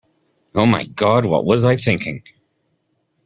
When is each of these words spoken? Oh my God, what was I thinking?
Oh 0.55 0.65
my 0.65 0.85
God, 0.87 1.25
what 1.25 1.45
was 1.45 1.63
I 1.63 1.77
thinking? 1.77 2.23